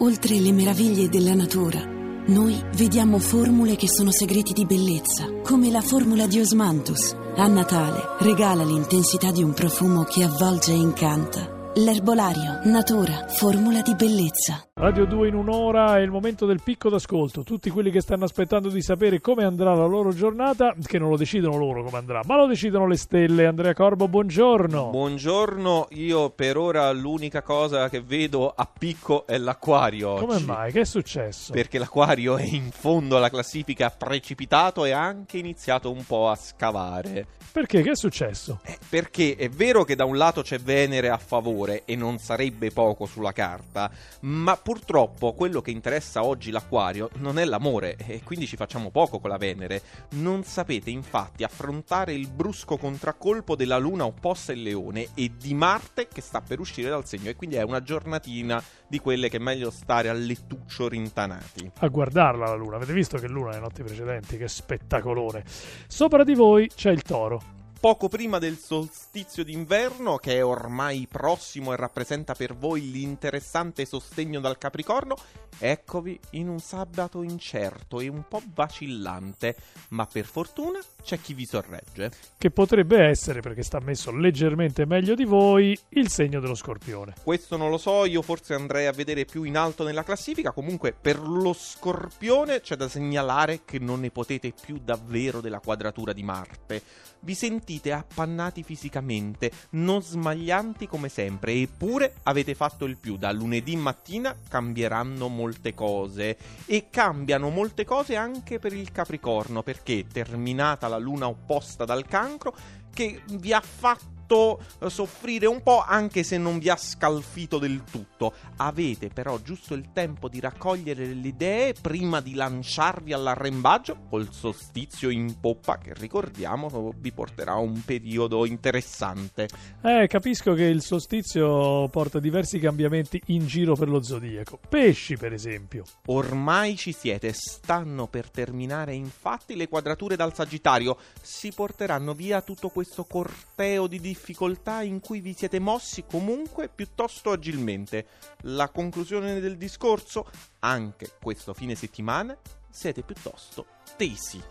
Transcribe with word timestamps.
Oltre 0.00 0.38
le 0.38 0.52
meraviglie 0.52 1.08
della 1.08 1.34
natura, 1.34 1.82
noi 2.28 2.56
vediamo 2.76 3.18
formule 3.18 3.74
che 3.74 3.88
sono 3.88 4.12
segreti 4.12 4.52
di 4.52 4.64
bellezza, 4.64 5.26
come 5.42 5.72
la 5.72 5.80
formula 5.80 6.28
di 6.28 6.38
Osmanthus. 6.38 7.16
A 7.34 7.48
Natale 7.48 8.00
regala 8.20 8.62
l'intensità 8.62 9.32
di 9.32 9.42
un 9.42 9.52
profumo 9.52 10.04
che 10.04 10.22
avvolge 10.22 10.70
e 10.70 10.76
incanta. 10.76 11.57
L'erbolario, 11.80 12.58
natura, 12.64 13.28
formula 13.28 13.82
di 13.82 13.94
bellezza. 13.94 14.66
Radio 14.74 15.06
2 15.06 15.28
in 15.28 15.34
un'ora 15.34 15.98
è 15.98 16.00
il 16.00 16.10
momento 16.10 16.44
del 16.44 16.60
picco 16.60 16.88
d'ascolto. 16.88 17.44
Tutti 17.44 17.70
quelli 17.70 17.92
che 17.92 18.00
stanno 18.00 18.24
aspettando 18.24 18.68
di 18.68 18.82
sapere 18.82 19.20
come 19.20 19.44
andrà 19.44 19.74
la 19.74 19.86
loro 19.86 20.12
giornata, 20.12 20.74
che 20.82 20.98
non 20.98 21.08
lo 21.08 21.16
decidono 21.16 21.56
loro 21.56 21.84
come 21.84 21.98
andrà, 21.98 22.22
ma 22.26 22.36
lo 22.36 22.46
decidono 22.46 22.88
le 22.88 22.96
stelle. 22.96 23.46
Andrea 23.46 23.74
Corbo, 23.74 24.08
buongiorno. 24.08 24.90
Buongiorno, 24.90 25.86
io 25.90 26.30
per 26.30 26.56
ora 26.56 26.90
l'unica 26.90 27.42
cosa 27.42 27.88
che 27.88 28.00
vedo 28.00 28.52
a 28.52 28.68
picco 28.76 29.24
è 29.24 29.38
l'acquario. 29.38 30.10
Oggi. 30.10 30.24
Come 30.24 30.40
mai? 30.40 30.72
Che 30.72 30.80
è 30.80 30.84
successo? 30.84 31.52
Perché 31.52 31.78
l'acquario 31.78 32.38
è 32.38 32.44
in 32.44 32.70
fondo 32.72 33.18
alla 33.18 33.30
classifica, 33.30 33.88
precipitato 33.90 34.84
e 34.84 34.90
ha 34.90 35.04
anche 35.04 35.38
iniziato 35.38 35.92
un 35.92 36.04
po' 36.04 36.28
a 36.28 36.34
scavare. 36.34 37.26
Perché? 37.50 37.82
Che 37.82 37.90
è 37.90 37.96
successo? 37.96 38.60
Eh, 38.64 38.78
perché 38.88 39.34
è 39.36 39.48
vero 39.48 39.82
che 39.82 39.96
da 39.96 40.04
un 40.04 40.16
lato 40.16 40.42
c'è 40.42 40.58
Venere 40.58 41.08
a 41.08 41.16
favore 41.18 41.67
e 41.84 41.96
non 41.96 42.18
sarebbe 42.18 42.70
poco 42.70 43.06
sulla 43.06 43.32
carta, 43.32 43.90
ma 44.20 44.56
purtroppo 44.56 45.32
quello 45.32 45.60
che 45.60 45.70
interessa 45.70 46.24
oggi 46.24 46.50
l'acquario 46.50 47.10
non 47.16 47.38
è 47.38 47.44
l'amore 47.44 47.96
e 47.96 48.22
quindi 48.22 48.46
ci 48.46 48.56
facciamo 48.56 48.90
poco 48.90 49.18
con 49.18 49.30
la 49.30 49.36
Venere. 49.36 49.82
Non 50.10 50.44
sapete 50.44 50.90
infatti 50.90 51.44
affrontare 51.44 52.12
il 52.12 52.28
brusco 52.28 52.76
contraccolpo 52.76 53.56
della 53.56 53.78
luna 53.78 54.04
opposta 54.04 54.52
il 54.52 54.62
leone 54.62 55.08
e 55.14 55.32
di 55.38 55.54
Marte 55.54 56.08
che 56.08 56.20
sta 56.20 56.40
per 56.40 56.60
uscire 56.60 56.88
dal 56.88 57.06
segno 57.06 57.30
e 57.30 57.36
quindi 57.36 57.56
è 57.56 57.62
una 57.62 57.82
giornatina 57.82 58.62
di 58.86 58.98
quelle 58.98 59.28
che 59.28 59.36
è 59.36 59.40
meglio 59.40 59.70
stare 59.70 60.08
a 60.08 60.12
lettuccio 60.12 60.88
rintanati. 60.88 61.70
A 61.78 61.88
guardarla 61.88 62.46
la 62.46 62.54
luna, 62.54 62.76
avete 62.76 62.92
visto 62.92 63.18
che 63.18 63.28
luna 63.28 63.50
le 63.50 63.60
notti 63.60 63.82
precedenti, 63.82 64.36
che 64.36 64.48
spettacolone. 64.48 65.44
Sopra 65.86 66.24
di 66.24 66.34
voi 66.34 66.68
c'è 66.68 66.90
il 66.90 67.02
toro 67.02 67.56
poco 67.80 68.08
prima 68.08 68.38
del 68.38 68.56
solstizio 68.56 69.44
d'inverno, 69.44 70.16
che 70.16 70.36
è 70.36 70.44
ormai 70.44 71.06
prossimo 71.08 71.72
e 71.72 71.76
rappresenta 71.76 72.34
per 72.34 72.56
voi 72.56 72.90
l'interessante 72.90 73.84
sostegno 73.84 74.40
dal 74.40 74.58
Capricorno, 74.58 75.16
eccovi 75.60 76.18
in 76.30 76.48
un 76.48 76.58
sabato 76.58 77.22
incerto 77.22 78.00
e 78.00 78.08
un 78.08 78.24
po' 78.26 78.42
vacillante, 78.52 79.54
ma 79.90 80.06
per 80.06 80.24
fortuna 80.24 80.80
c'è 81.02 81.20
chi 81.20 81.34
vi 81.34 81.46
sorregge. 81.46 82.10
Che 82.36 82.50
potrebbe 82.50 83.04
essere, 83.04 83.40
perché 83.40 83.62
sta 83.62 83.78
messo 83.78 84.10
leggermente 84.10 84.84
meglio 84.84 85.14
di 85.14 85.24
voi, 85.24 85.78
il 85.90 86.08
segno 86.08 86.40
dello 86.40 86.56
scorpione. 86.56 87.14
Questo 87.22 87.56
non 87.56 87.70
lo 87.70 87.78
so, 87.78 88.04
io 88.06 88.22
forse 88.22 88.54
andrei 88.54 88.86
a 88.86 88.92
vedere 88.92 89.24
più 89.24 89.44
in 89.44 89.56
alto 89.56 89.84
nella 89.84 90.02
classifica, 90.02 90.50
comunque 90.50 90.92
per 91.00 91.20
lo 91.20 91.52
scorpione 91.52 92.60
c'è 92.60 92.74
da 92.74 92.88
segnalare 92.88 93.60
che 93.64 93.78
non 93.78 94.00
ne 94.00 94.10
potete 94.10 94.52
più 94.60 94.80
davvero 94.82 95.40
della 95.40 95.60
quadratura 95.60 96.12
di 96.12 96.24
Marte. 96.24 96.82
Vi 97.20 97.34
sentite 97.34 97.66
appannati 97.92 98.62
fisicamente, 98.62 99.50
non 99.70 100.02
smaglianti 100.02 100.86
come 100.86 101.08
sempre, 101.08 101.52
eppure 101.52 102.14
avete 102.24 102.54
fatto 102.54 102.84
il 102.84 102.96
più. 102.96 103.16
Da 103.16 103.30
lunedì 103.30 103.76
mattina 103.76 104.34
cambieranno 104.48 105.28
molte 105.28 105.74
cose 105.74 106.36
e 106.66 106.88
cambiano 106.90 107.50
molte 107.50 107.84
cose 107.84 108.16
anche 108.16 108.58
per 108.58 108.72
il 108.72 108.90
Capricorno, 108.90 109.62
perché 109.62 110.06
terminata 110.10 110.88
la 110.88 110.98
luna 110.98 111.28
opposta 111.28 111.84
dal 111.84 112.06
cancro, 112.06 112.54
che 112.92 113.22
vi 113.32 113.52
ha 113.52 113.60
fatto 113.60 114.17
fatto 114.28 114.60
eh, 114.80 114.90
soffrire 114.90 115.46
un 115.46 115.62
po', 115.62 115.82
anche 115.82 116.22
se 116.22 116.36
non 116.36 116.58
vi 116.58 116.68
ha 116.68 116.76
scalfito 116.76 117.58
del 117.58 117.82
tutto. 117.90 118.34
Avete 118.56 119.08
però 119.08 119.40
giusto 119.40 119.74
il 119.74 119.90
tempo 119.92 120.28
di 120.28 120.38
raccogliere 120.38 121.06
le 121.06 121.28
idee 121.28 121.72
prima 121.72 122.20
di 122.20 122.34
lanciarvi 122.34 123.12
all'arrembaggio 123.12 123.96
col 124.10 124.28
solstizio 124.30 125.08
in 125.08 125.40
poppa, 125.40 125.78
che 125.78 125.94
ricordiamo 125.94 126.92
vi 126.98 127.12
porterà 127.12 127.52
a 127.52 127.58
un 127.58 127.82
periodo 127.84 128.44
interessante. 128.44 129.48
Eh, 129.82 130.06
capisco 130.06 130.52
che 130.52 130.64
il 130.64 130.82
solstizio 130.82 131.88
porta 131.88 132.18
diversi 132.18 132.58
cambiamenti 132.58 133.20
in 133.26 133.46
giro 133.46 133.74
per 133.74 133.88
lo 133.88 134.02
zodiaco. 134.02 134.58
Pesci, 134.68 135.16
per 135.16 135.32
esempio. 135.32 135.84
Ormai 136.06 136.76
ci 136.76 136.92
siete, 136.92 137.32
stanno 137.32 138.06
per 138.08 138.30
terminare 138.30 138.94
infatti 138.94 139.56
le 139.56 139.68
quadrature 139.68 140.16
dal 140.16 140.34
Sagittario. 140.34 140.98
Si 141.22 141.52
porteranno 141.54 142.12
via 142.12 142.42
tutto 142.42 142.68
questo 142.68 143.04
corteo 143.04 143.86
di 143.86 144.00
difficoltà 144.00 144.17
difficoltà 144.18 144.82
in 144.82 144.98
cui 144.98 145.20
vi 145.20 145.32
siete 145.32 145.60
mossi 145.60 146.04
comunque 146.04 146.68
piuttosto 146.68 147.30
agilmente. 147.30 148.06
La 148.42 148.68
conclusione 148.68 149.38
del 149.38 149.56
discorso? 149.56 150.26
Anche 150.58 151.12
questo 151.22 151.54
fine 151.54 151.76
settimana 151.76 152.36
siete 152.68 153.02
piuttosto 153.02 153.66
tesi. 153.96 154.42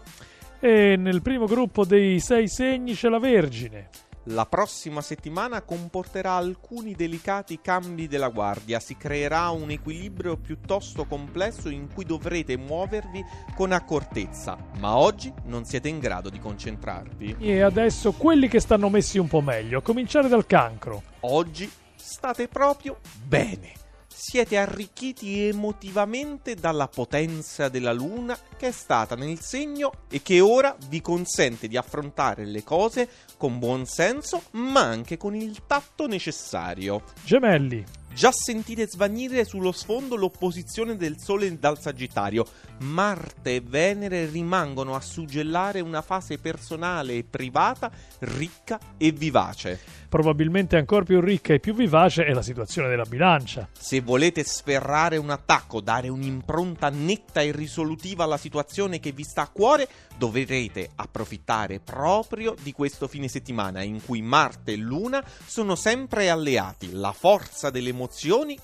E 0.60 0.96
nel 0.96 1.22
primo 1.22 1.46
gruppo 1.46 1.86
dei 1.86 2.20
sei 2.20 2.48
segni 2.48 2.96
c'è 2.96 3.10
la 3.10 3.20
Vergine. 3.20 3.90
La 4.32 4.46
prossima 4.46 5.00
settimana 5.02 5.62
comporterà 5.62 6.34
alcuni 6.34 6.96
delicati 6.96 7.62
cambi 7.62 8.08
della 8.08 8.28
guardia, 8.28 8.78
si 8.82 8.98
creerà 8.98 9.50
un 9.52 9.70
equilibrio 9.70 10.36
piuttosto 10.36 11.06
complesso 11.06 11.70
in 11.70 11.88
cui 11.94 12.04
dovrete 12.04 12.58
muovervi 12.58 13.24
con 13.56 13.72
accortezza, 13.72 14.58
ma 14.80 14.98
oggi 14.98 15.34
non 15.46 15.64
siete 15.64 15.88
in 15.88 16.00
grado 16.00 16.30
di 16.30 16.40
concentrarvi. 16.40 17.38
E 17.40 17.62
adesso 17.62 18.12
quelli 18.12 18.50
che 18.50 18.60
stanno 18.60 18.90
messi 18.90 19.18
un 19.18 19.30
po' 19.30 19.40
meglio, 19.40 19.80
a 19.80 19.82
cominciare 19.82 20.28
dal 20.28 20.46
cancro. 20.46 21.04
Oggi 21.22 21.72
state 21.96 22.50
proprio 22.50 23.00
bene 23.24 23.86
siete 24.08 24.58
arricchiti 24.58 25.48
emotivamente 25.48 26.56
dalla 26.56 26.88
potenza 26.88 27.70
della 27.70 27.94
luna 27.94 28.38
che 28.58 28.68
è 28.68 28.72
stata 28.72 29.16
nel 29.16 29.40
segno 29.40 29.92
e 30.10 30.22
che 30.22 30.40
ora 30.40 30.76
vi 30.88 31.02
consente 31.02 31.68
di 31.68 31.78
affrontare 31.78 32.46
le 32.46 32.64
cose 32.64 33.08
con 33.38 33.60
buon 33.60 33.86
senso 33.86 34.44
ma 34.52 34.82
anche 34.82 35.18
con 35.18 35.36
il 35.36 35.62
tatto 35.68 36.08
necessario. 36.08 37.04
Gemelli. 37.24 38.07
Già 38.18 38.32
sentite 38.32 38.88
svanire 38.88 39.46
sullo 39.46 39.72
sfondo 39.72 40.16
l'opposizione 40.16 40.96
del 40.96 41.20
Sole 41.20 41.60
dal 41.60 41.80
Sagittario. 41.80 42.48
Marte 42.80 43.56
e 43.56 43.62
Venere 43.62 44.26
rimangono 44.26 44.96
a 44.96 45.02
suggellare 45.02 45.82
una 45.82 46.02
fase 46.02 46.40
personale 46.40 47.14
e 47.14 47.24
privata 47.24 47.92
ricca 48.22 48.80
e 48.98 49.12
vivace. 49.12 49.80
Probabilmente 50.10 50.78
ancora 50.78 51.04
più 51.04 51.22
ricca 51.22 51.54
e 51.54 51.60
più 51.60 51.76
vivace 51.76 52.26
è 52.26 52.34
la 52.34 52.42
situazione 52.42 52.88
della 52.88 53.04
bilancia. 53.04 53.70
Se 53.78 54.02
volete 54.02 54.44
sferrare 54.44 55.18
un 55.18 55.30
attacco, 55.30 55.80
dare 55.80 56.10
un'impronta 56.10 56.90
netta 56.90 57.42
e 57.42 57.52
risolutiva 57.52 58.24
alla 58.24 58.38
situazione 58.38 59.00
che 59.00 59.12
vi 59.12 59.24
sta 59.24 59.44
a 59.44 59.50
cuore, 59.50 59.88
dovrete 60.18 60.90
approfittare 60.96 61.80
proprio 61.80 62.56
di 62.60 62.72
questo 62.72 63.08
fine 63.08 63.28
settimana 63.28 63.84
in 63.84 64.04
cui 64.04 64.24
Marte 64.24 64.72
e 64.72 64.78
Luna 64.78 65.24
sono 65.46 65.76
sempre 65.76 66.32
alleati, 66.32 66.94
la 66.94 67.12
forza 67.12 67.70
delle 67.70 67.90
emozioni 67.90 68.06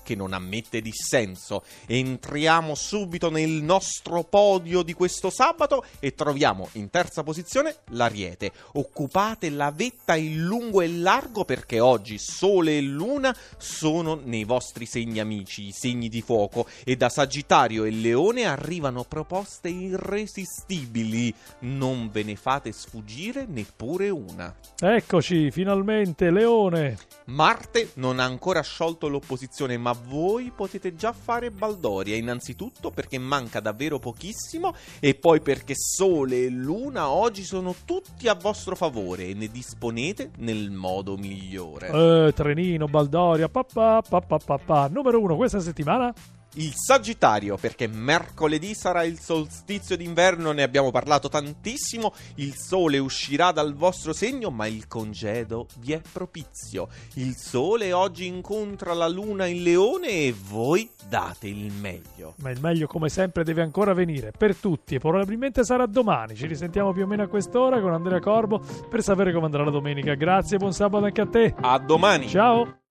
che 0.04 0.16
non 0.16 0.34
ammette 0.34 0.82
dissenso. 0.82 1.64
Entriamo 1.86 2.76
subito 2.76 3.30
nel 3.30 3.50
nostro 3.50 4.24
podio 4.24 4.82
di 4.84 4.94
questo 4.94 5.30
sabato 5.30 5.84
e 6.00 6.14
troviamo 6.14 6.70
in 6.74 6.90
terza 6.90 7.24
posizione 7.24 7.78
l'Ariete. 7.90 8.52
Occupate 8.74 9.50
la 9.50 9.72
vetta 9.72 10.16
in 10.16 10.44
lungo 10.44 10.82
e 10.82 10.88
largo 10.88 11.46
perché 11.46 11.80
oggi 11.80 12.18
Sole 12.18 12.78
e 12.78 12.82
Luna 12.82 13.36
sono 13.58 14.20
nei 14.24 14.44
vostri 14.44 14.86
segni 14.86 15.20
amici, 15.20 15.68
i 15.68 15.72
segni 15.72 16.10
di 16.10 16.22
fuoco 16.22 16.68
e 16.84 16.96
da 16.96 17.10
Sagittario 17.10 17.84
e 17.84 17.92
Leone 17.92 18.46
arrivano 18.46 19.04
proposte 19.04 19.70
irresistibili 19.70 21.34
non 21.60 22.10
ve 22.12 22.24
ne 22.24 22.36
fate 22.36 22.72
sfuggire 22.72 23.46
neppure 23.48 24.10
una. 24.10 24.54
Eccoci, 24.80 25.52
finalmente, 25.52 26.32
Leone. 26.32 26.98
Marte 27.26 27.92
non 27.96 28.20
ha 28.20 28.26
ancora 28.26 28.62
sciolto 28.62 29.08
l'opposizione, 29.08 29.33
ma 29.78 29.94
voi 29.94 30.52
potete 30.56 30.96
già 30.96 31.14
fare 31.14 31.52
baldoria, 31.52 32.16
innanzitutto 32.16 32.92
perché 32.92 33.18
manca 33.18 33.60
davvero 33.60 34.00
pochissimo 34.00 34.74
e 35.00 35.16
poi 35.16 35.42
perché 35.42 35.74
Sole 35.76 36.46
e 36.46 36.50
Luna 36.50 37.10
oggi 37.10 37.44
sono 37.44 37.76
tutti 37.86 38.28
a 38.28 38.34
vostro 38.34 38.76
favore 38.76 39.28
e 39.28 39.34
ne 39.34 39.48
disponete 39.48 40.32
nel 40.38 40.72
modo 40.72 41.18
migliore. 41.18 42.28
Eh, 42.28 42.34
trenino, 42.34 42.88
baldoria, 42.88 43.50
papà, 43.50 44.02
papà, 44.02 44.38
papà. 44.38 44.88
Numero 44.88 45.20
uno 45.20 45.36
questa 45.36 45.60
settimana? 45.60 46.14
Il 46.56 46.74
Sagittario, 46.76 47.58
perché 47.58 47.88
mercoledì 47.88 48.74
sarà 48.74 49.04
il 49.04 49.20
solstizio 49.20 49.96
d'inverno, 49.98 50.52
ne 50.52 50.64
abbiamo 50.64 50.92
parlato 50.92 51.30
tantissimo, 51.30 52.14
il 52.36 52.56
sole 52.56 52.98
uscirà 52.98 53.52
dal 53.52 53.74
vostro 53.74 54.14
segno, 54.14 54.50
ma 54.50 54.68
il 54.68 54.88
congedo 54.88 55.68
vi 55.80 55.94
è 55.94 56.02
propizio. 56.12 56.90
Il 57.16 57.36
sole 57.36 57.94
oggi 57.94 58.28
incontra 58.28 58.94
la 58.94 59.08
luna 59.08 59.46
in 59.46 59.64
leone 59.64 60.08
e 60.10 60.36
voi 60.38 60.90
date 61.08 61.48
il 61.48 61.72
meglio. 61.72 62.36
Ma 62.38 62.52
il 62.52 62.60
meglio 62.60 62.88
come 62.88 63.10
sempre 63.10 63.44
deve 63.44 63.62
ancora 63.62 63.94
venire, 63.94 64.32
per 64.38 64.56
tutti, 64.56 64.96
e 64.96 65.00
probabilmente 65.00 65.64
sarà 65.64 65.86
domani. 65.86 66.36
Ci 66.36 66.48
risentiamo 66.48 66.94
più 66.94 67.04
o 67.04 67.08
meno 67.08 67.24
a 67.24 67.28
quest'ora 67.28 67.82
con 67.82 67.94
Andrea 67.94 68.20
Corbo 68.20 68.62
per 68.90 69.02
sapere 69.02 69.34
come 69.34 69.46
andrà 69.46 69.64
la 69.64 69.72
domenica. 69.72 70.14
Grazie, 70.14 70.58
buon 70.58 70.74
sabato 70.74 71.06
anche 71.06 71.22
a 71.22 71.28
te. 71.28 71.54
A 71.60 71.80
domani. 71.80 72.28
Ciao. 72.28 72.83